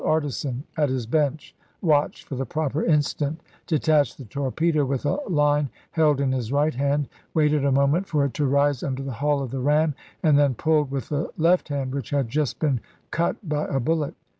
[0.03, 5.69] artisan at his bench, watched for the proper instant, detached the torpedo with a line
[5.91, 9.43] held in his right hand, waited a moment for it to rise under the hull
[9.43, 9.93] of the ram,
[10.23, 11.77] and then pulled with the left oct.27,1864.
[11.77, 12.79] hand, which had just been
[13.11, 14.15] cut by a bullet.